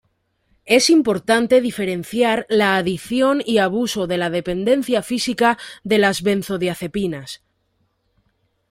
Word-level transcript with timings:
Es 0.65 0.89
importante 0.89 1.61
diferenciar 1.61 2.47
la 2.49 2.75
adicción 2.75 3.43
y 3.45 3.59
abuso 3.59 4.07
de 4.07 4.17
la 4.17 4.31
dependencia 4.31 5.03
física 5.03 5.59
de 5.83 5.99
la 5.99 6.11
benzodiazepinas. 6.23 7.43